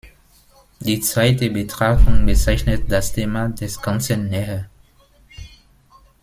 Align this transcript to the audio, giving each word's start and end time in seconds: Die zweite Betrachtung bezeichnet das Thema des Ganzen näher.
Die 0.79 0.99
zweite 0.99 1.51
Betrachtung 1.51 2.25
bezeichnet 2.25 2.91
das 2.91 3.13
Thema 3.13 3.49
des 3.49 3.79
Ganzen 3.79 4.29
näher. 4.29 4.67